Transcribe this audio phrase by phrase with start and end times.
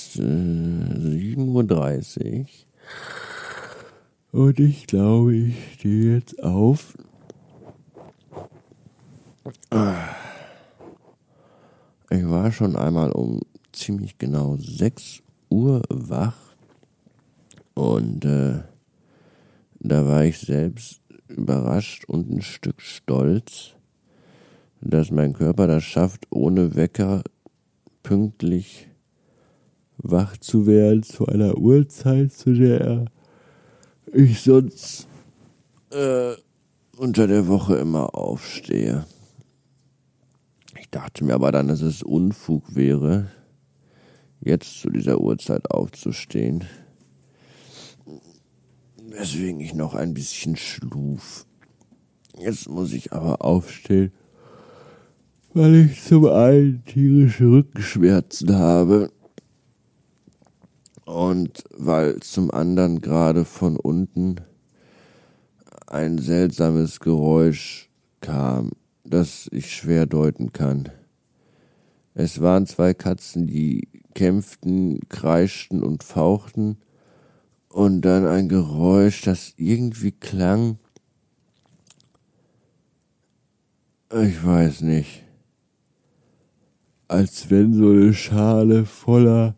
[0.00, 2.46] ist äh, 7.30
[4.32, 4.42] Uhr.
[4.46, 6.96] Und ich glaube, ich stehe jetzt auf.
[12.10, 13.40] Ich war schon einmal um
[13.72, 16.36] ziemlich genau 6 Uhr wach.
[17.74, 18.60] Und äh,
[19.80, 23.74] da war ich selbst überrascht und ein Stück stolz
[24.82, 27.22] dass mein Körper das schafft, ohne Wecker
[28.02, 28.88] pünktlich
[30.02, 33.06] wach zu werden zu einer Uhrzeit, zu der
[34.12, 35.06] ich sonst
[35.90, 36.32] äh,
[36.96, 39.06] unter der Woche immer aufstehe.
[40.78, 43.30] Ich dachte mir aber dann, dass es Unfug wäre,
[44.40, 46.64] jetzt zu dieser Uhrzeit aufzustehen.
[49.10, 51.46] Weswegen ich noch ein bisschen schluf.
[52.38, 54.12] Jetzt muss ich aber aufstehen
[55.52, 59.10] weil ich zum einen tierische Rückenschmerzen habe
[61.10, 64.36] und weil zum anderen gerade von unten
[65.86, 68.70] ein seltsames Geräusch kam,
[69.04, 70.88] das ich schwer deuten kann.
[72.14, 76.78] Es waren zwei Katzen, die kämpften, kreischten und fauchten,
[77.68, 80.78] und dann ein Geräusch, das irgendwie klang.
[84.12, 85.22] Ich weiß nicht
[87.10, 89.56] als wenn so eine Schale voller,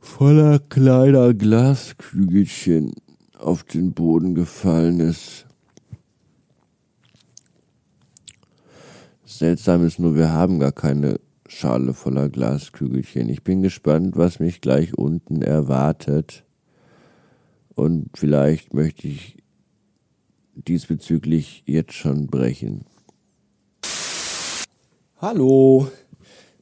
[0.00, 2.94] voller kleiner Glaskügelchen
[3.38, 5.46] auf den Boden gefallen ist.
[9.24, 13.28] Seltsam ist nur, wir haben gar keine Schale voller Glaskügelchen.
[13.28, 16.44] Ich bin gespannt, was mich gleich unten erwartet.
[17.74, 19.38] Und vielleicht möchte ich
[20.54, 22.84] diesbezüglich jetzt schon brechen.
[25.16, 25.90] Hallo,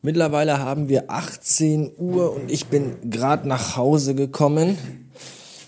[0.00, 4.78] Mittlerweile haben wir 18 Uhr und ich bin gerade nach Hause gekommen.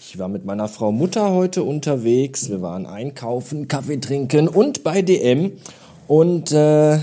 [0.06, 2.48] Ich war mit meiner Frau Mutter heute unterwegs.
[2.48, 5.52] Wir waren einkaufen, Kaffee trinken und bei DM.
[6.06, 6.98] Und äh,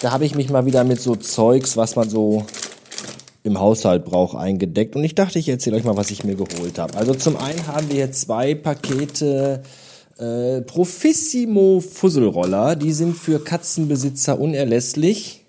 [0.00, 2.44] da habe ich mich mal wieder mit so Zeugs, was man so
[3.44, 4.96] im Haushalt braucht, eingedeckt.
[4.96, 6.98] Und ich dachte, ich erzähle euch mal, was ich mir geholt habe.
[6.98, 9.62] Also zum einen haben wir hier zwei Pakete
[10.18, 12.74] äh, Profissimo Fusselroller.
[12.74, 15.41] Die sind für Katzenbesitzer unerlässlich.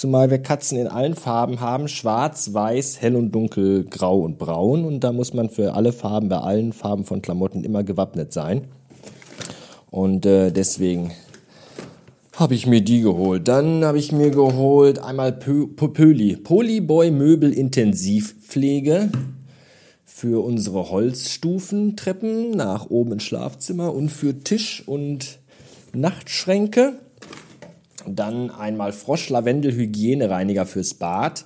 [0.00, 4.86] Zumal wir Katzen in allen Farben haben, schwarz, weiß, hell und dunkel, grau und braun.
[4.86, 8.62] Und da muss man für alle Farben, bei allen Farben von Klamotten immer gewappnet sein.
[9.90, 11.10] Und äh, deswegen
[12.34, 13.46] habe ich mir die geholt.
[13.46, 19.10] Dann habe ich mir geholt einmal Pöli, Polyboy Möbel Intensivpflege
[20.06, 25.40] für unsere Holzstufentreppen nach oben ins Schlafzimmer und für Tisch und
[25.92, 27.00] Nachtschränke.
[28.06, 31.44] Dann einmal Frosch-Lavendel-Hygienereiniger fürs Bad.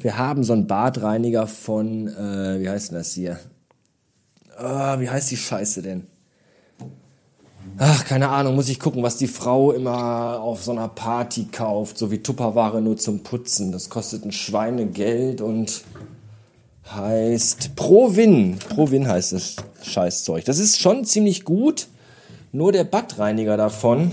[0.00, 3.38] Wir haben so einen Badreiniger von, äh, wie heißt denn das hier?
[4.56, 6.06] Ah, wie heißt die Scheiße denn?
[7.78, 11.98] Ach, keine Ahnung, muss ich gucken, was die Frau immer auf so einer Party kauft,
[11.98, 13.72] so wie Tupperware nur zum Putzen.
[13.72, 15.82] Das kostet ein Schweinegeld und
[16.94, 18.58] heißt Provin.
[18.58, 20.44] Provin heißt das Scheißzeug.
[20.44, 21.88] Das ist schon ziemlich gut,
[22.52, 24.12] nur der Badreiniger davon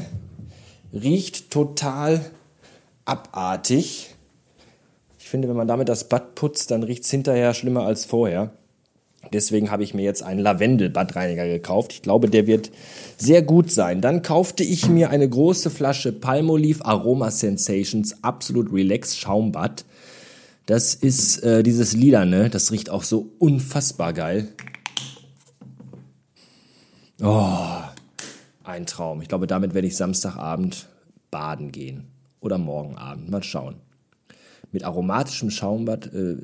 [0.94, 2.25] riecht total
[3.06, 4.16] abartig.
[5.19, 8.51] Ich finde, wenn man damit das Bad putzt, dann riecht es hinterher schlimmer als vorher.
[9.31, 11.94] Deswegen habe ich mir jetzt einen Lavendel-Badreiniger gekauft.
[11.94, 12.72] Ich glaube, der wird
[13.17, 14.01] sehr gut sein.
[14.01, 19.85] Dann kaufte ich mir eine große Flasche Palmolive Aroma Sensations Absolute Relax Schaumbad.
[20.66, 22.50] Das ist äh, dieses Lilane.
[22.50, 24.47] Das riecht auch so unfassbar geil.
[27.22, 27.57] Oh,
[28.63, 29.22] ein Traum.
[29.22, 30.88] Ich glaube, damit werde ich Samstagabend
[31.31, 32.03] baden gehen.
[32.42, 33.30] Oder morgen Abend.
[33.31, 33.75] Mal schauen.
[34.72, 36.38] Mit aromatischem Schaumbad, äh,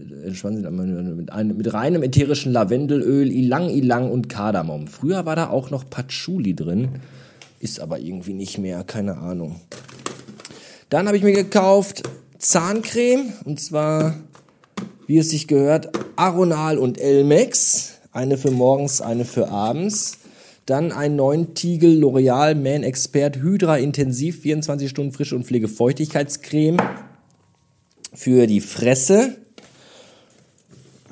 [0.44, 4.88] mit, einem, mit reinem ätherischen Lavendelöl, Ilang Ilang und Kardamom.
[4.88, 7.00] Früher war da auch noch Patchouli drin.
[7.60, 9.62] Ist aber irgendwie nicht mehr, keine Ahnung.
[10.90, 12.04] Dann habe ich mir gekauft
[12.38, 13.34] Zahncreme.
[13.46, 14.16] Und zwar,
[15.06, 17.94] wie es sich gehört, Aronal und Elmex.
[18.12, 20.20] Eine für morgens, eine für abends.
[20.68, 26.78] Dann ein neuen Tiegel L'Oreal Man Expert Hydra Intensiv 24 Stunden Frische und Pflegefeuchtigkeitscreme
[28.14, 29.38] für die Fresse.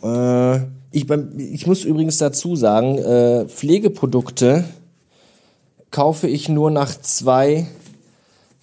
[0.04, 0.58] Äh,
[0.92, 4.66] ich, ich, muss übrigens dazu sagen, äh, Pflegeprodukte
[5.90, 7.66] kaufe ich nur nach zwei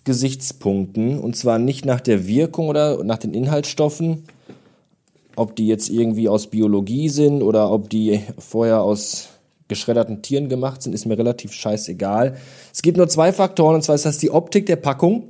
[0.04, 1.18] Gesichtspunkten.
[1.18, 4.24] Und zwar nicht nach der Wirkung oder nach den Inhaltsstoffen,
[5.36, 9.30] ob die jetzt irgendwie aus Biologie sind oder ob die vorher aus
[9.72, 12.36] geschredderten Tieren gemacht sind, ist mir relativ scheißegal.
[12.72, 15.24] Es gibt nur zwei Faktoren, und zwar ist das die Optik der Packung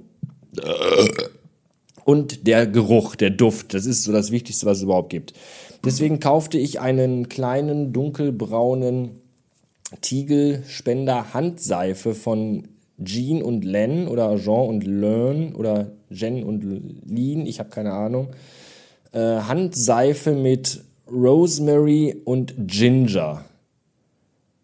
[2.04, 5.34] Und der Geruch, der Duft, das ist so das Wichtigste, was es überhaupt gibt.
[5.84, 9.20] Deswegen kaufte ich einen kleinen dunkelbraunen
[10.00, 12.68] Tiegelspender Handseife von
[13.02, 16.64] Jean und Len oder Jean und Len oder Jen und
[17.06, 18.28] Lin, ich habe keine Ahnung.
[19.12, 23.44] Äh, Handseife mit Rosemary und Ginger.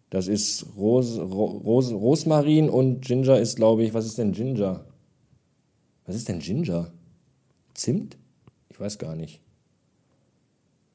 [0.09, 4.85] Das ist Ros Ros Rosmarin und Ginger ist, glaube ich, was ist denn Ginger?
[6.05, 6.87] Was ist denn Ginger?
[7.75, 8.17] Zimt?
[8.69, 9.41] Ich weiß gar nicht.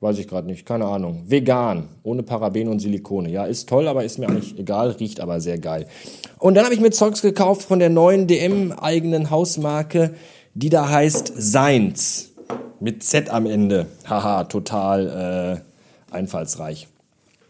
[0.00, 1.22] Weiß ich gerade nicht, keine Ahnung.
[1.28, 3.30] Vegan, ohne Paraben und Silikone.
[3.30, 5.86] Ja, ist toll, aber ist mir eigentlich egal, riecht aber sehr geil.
[6.40, 10.14] Und dann habe ich mir Zeugs gekauft von der neuen DM-eigenen Hausmarke,
[10.54, 12.32] die da heißt Seins.
[12.80, 13.86] Mit Z am Ende.
[14.04, 15.62] Haha, total
[16.10, 16.88] äh, einfallsreich.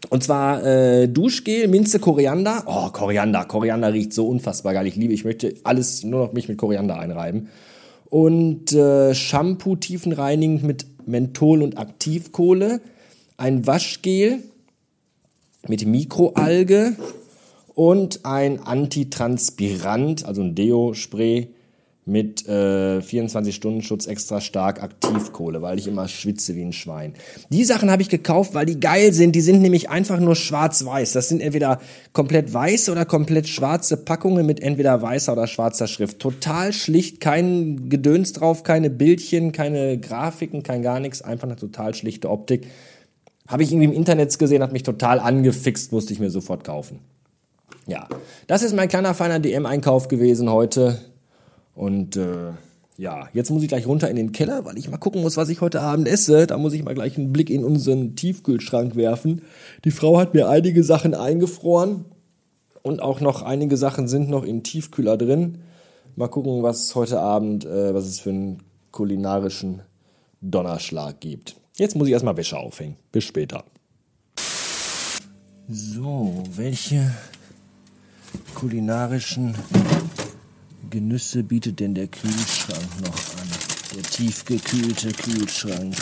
[0.09, 2.63] Und zwar äh, Duschgel, Minze, Koriander.
[2.67, 3.45] Oh, Koriander.
[3.45, 4.87] Koriander riecht so unfassbar geil.
[4.87, 7.49] Ich liebe, ich möchte alles nur noch mich mit Koriander einreiben.
[8.09, 12.81] Und äh, Shampoo tiefenreinigend mit Menthol und Aktivkohle.
[13.37, 14.39] Ein Waschgel
[15.67, 16.93] mit Mikroalge
[17.73, 21.49] und ein Antitranspirant, also ein Deo-Spray
[22.07, 27.15] mit äh, 24-Stunden-Schutz extra stark Aktivkohle, weil ich immer schwitze wie ein Schwein.
[27.49, 29.35] Die Sachen habe ich gekauft, weil die geil sind.
[29.35, 31.13] Die sind nämlich einfach nur schwarz-weiß.
[31.13, 31.81] Das sind entweder
[32.13, 36.19] komplett weiße oder komplett schwarze Packungen mit entweder weißer oder schwarzer Schrift.
[36.19, 41.23] Total schlicht, kein Gedöns drauf, keine Bildchen, keine Grafiken, kein gar nichts.
[41.23, 42.67] Einfach eine total schlichte Optik.
[43.47, 46.99] Habe ich irgendwie im Internet gesehen, hat mich total angefixt, musste ich mir sofort kaufen.
[47.87, 48.07] Ja,
[48.45, 50.99] das ist mein kleiner feiner DM-Einkauf gewesen heute.
[51.75, 52.53] Und äh,
[52.97, 55.49] ja, jetzt muss ich gleich runter in den Keller, weil ich mal gucken muss, was
[55.49, 56.47] ich heute Abend esse.
[56.47, 59.41] Da muss ich mal gleich einen Blick in unseren Tiefkühlschrank werfen.
[59.83, 62.05] Die Frau hat mir einige Sachen eingefroren
[62.81, 65.59] und auch noch einige Sachen sind noch im Tiefkühler drin.
[66.15, 69.81] Mal gucken, was heute Abend, äh, was es für einen kulinarischen
[70.39, 71.57] Donnerschlag gibt.
[71.75, 72.95] Jetzt muss ich erstmal Wäsche aufhängen.
[73.11, 73.65] Bis später.
[75.67, 77.11] So, welche
[78.53, 79.55] kulinarischen
[80.89, 83.49] Genüsse bietet denn der Kühlschrank noch an?
[83.95, 85.95] Der tiefgekühlte Kühlschrank.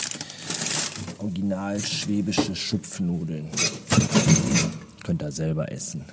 [1.18, 3.48] Original schwäbische Schupfnudeln.
[5.02, 6.04] Könnt ihr selber essen.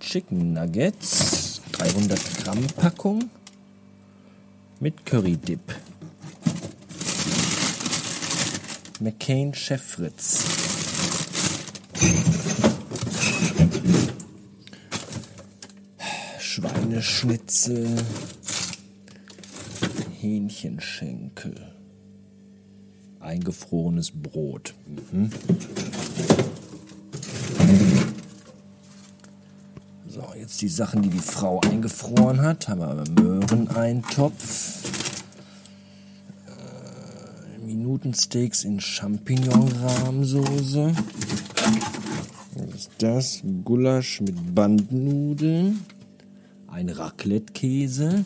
[0.00, 1.60] Chicken Nuggets.
[1.72, 3.30] 300 Gramm Packung.
[4.80, 5.74] Mit Curry Dip.
[9.00, 10.44] McCain Chef Fritz.
[16.84, 17.88] Schweineschnitzel,
[20.20, 21.54] Hähnchenschenkel,
[23.20, 24.74] eingefrorenes Brot.
[24.86, 25.30] Mhm.
[30.06, 32.68] So, jetzt die Sachen, die die Frau eingefroren hat.
[32.68, 34.84] Haben wir Möhreneintopf.
[36.46, 40.94] Äh, Minutensteaks in Champignon-Rahmsoße.
[42.56, 43.40] Was ist das?
[43.64, 45.80] Gulasch mit Bandnudeln
[46.74, 48.24] ein Raclette-Käse,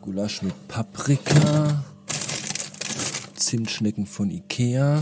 [0.00, 1.84] Gulasch mit Paprika,
[3.36, 5.00] Zimtschnecken von Ikea,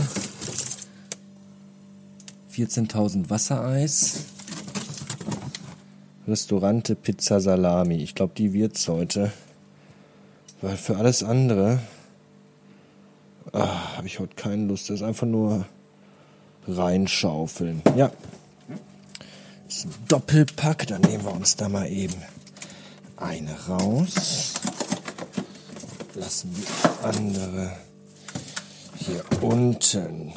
[2.53, 4.25] 14.000 Wassereis,
[6.27, 7.95] Restaurante Pizza Salami.
[7.95, 9.31] Ich glaube, die wird's heute.
[10.61, 11.79] Weil für alles andere
[13.51, 14.91] ah, habe ich heute keine Lust.
[14.91, 15.65] Das ist einfach nur
[16.67, 17.81] reinschaufeln.
[17.95, 18.11] Ja,
[20.07, 20.87] Doppelpack.
[20.87, 22.15] Dann nehmen wir uns da mal eben
[23.17, 24.53] eine raus.
[26.15, 27.71] Lassen die andere
[28.97, 30.33] hier unten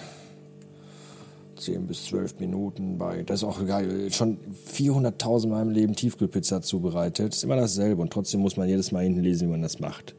[1.63, 3.23] 10 bis 12 Minuten bei.
[3.23, 4.11] Das ist auch geil.
[4.13, 4.39] Schon
[4.75, 7.35] 400.000 Mal im Leben Tiefkühlpizza zubereitet.
[7.35, 10.15] Ist immer dasselbe und trotzdem muss man jedes Mal hinten lesen, wie man das macht.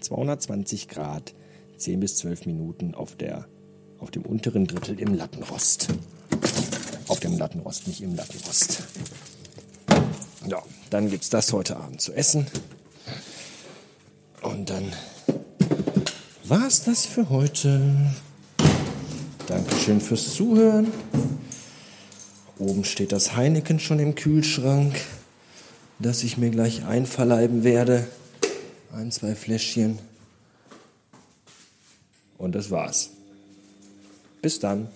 [0.00, 1.34] 220 Grad,
[1.76, 3.46] 10 bis 12 Minuten auf, der,
[3.98, 5.88] auf dem unteren Drittel im Lattenrost.
[7.16, 8.82] Auf dem Lattenrost, nicht im Lattenrost.
[10.46, 12.46] Ja, dann gibt es das heute Abend zu essen.
[14.42, 14.92] Und dann
[16.44, 18.12] war es das für heute.
[19.46, 20.92] Dankeschön fürs Zuhören.
[22.58, 25.00] Oben steht das Heineken schon im Kühlschrank,
[25.98, 28.06] das ich mir gleich einverleiben werde.
[28.92, 30.00] Ein, zwei Fläschchen.
[32.36, 33.08] Und das war's.
[34.42, 34.88] Bis dann.